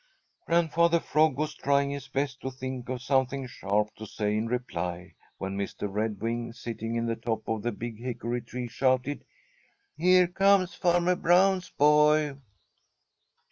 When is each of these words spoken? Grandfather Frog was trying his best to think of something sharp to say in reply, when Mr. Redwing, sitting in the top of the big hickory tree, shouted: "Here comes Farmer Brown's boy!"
Grandfather 0.47 0.99
Frog 0.99 1.37
was 1.37 1.53
trying 1.53 1.91
his 1.91 2.07
best 2.07 2.41
to 2.41 2.49
think 2.49 2.89
of 2.89 3.03
something 3.03 3.45
sharp 3.45 3.93
to 3.97 4.07
say 4.07 4.35
in 4.35 4.47
reply, 4.47 5.13
when 5.37 5.55
Mr. 5.55 5.87
Redwing, 5.87 6.53
sitting 6.53 6.95
in 6.95 7.05
the 7.05 7.15
top 7.15 7.47
of 7.47 7.61
the 7.61 7.71
big 7.71 7.99
hickory 7.99 8.41
tree, 8.41 8.67
shouted: 8.67 9.23
"Here 9.95 10.25
comes 10.25 10.73
Farmer 10.73 11.15
Brown's 11.15 11.69
boy!" 11.69 12.37